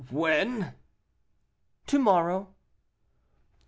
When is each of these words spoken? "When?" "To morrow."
"When?" 0.09 0.73
"To 1.85 1.99
morrow." 1.99 2.55